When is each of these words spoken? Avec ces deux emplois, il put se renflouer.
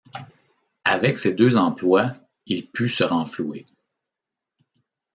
Avec 0.83 1.19
ces 1.19 1.31
deux 1.31 1.57
emplois, 1.57 2.15
il 2.47 2.65
put 2.71 2.89
se 2.89 3.03
renflouer. 3.03 3.67